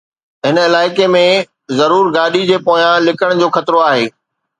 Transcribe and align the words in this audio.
هن 0.45 0.55
علائقي 0.67 1.07
۾ 1.15 1.19
ضرور 1.79 2.05
گاڏي 2.15 2.41
جي 2.49 2.57
پويان 2.69 2.95
لڪڻ 3.09 3.29
جو 3.43 3.51
خطرو 3.59 3.83
آهي 3.91 4.09